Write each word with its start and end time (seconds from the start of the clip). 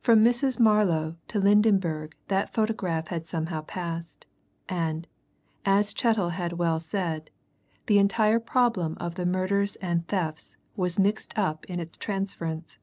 From 0.00 0.20
Mrs. 0.22 0.60
Marlow 0.60 1.16
to 1.26 1.40
Lydenberg 1.40 2.12
that 2.28 2.54
photograph 2.54 3.08
had 3.08 3.26
somehow 3.26 3.62
passed, 3.62 4.24
and, 4.68 5.08
as 5.64 5.92
Chettle 5.92 6.28
had 6.28 6.52
well 6.52 6.78
said, 6.78 7.30
the 7.86 7.98
entire 7.98 8.38
problem 8.38 8.96
of 9.00 9.16
the 9.16 9.26
murders 9.26 9.74
and 9.82 10.06
thefts 10.06 10.56
was 10.76 11.00
mixed 11.00 11.36
up 11.36 11.64
in 11.64 11.80
its 11.80 11.96
transference. 11.98 12.78